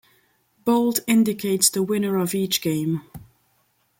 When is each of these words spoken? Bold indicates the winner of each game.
Bold 0.65 1.01
indicates 1.05 1.69
the 1.69 1.83
winner 1.83 2.17
of 2.17 2.33
each 2.33 2.63
game. 2.63 3.03